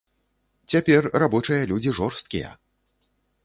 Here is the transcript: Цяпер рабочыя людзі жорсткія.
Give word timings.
Цяпер 0.73 1.09
рабочыя 1.25 1.69
людзі 1.73 1.95
жорсткія. 2.01 2.49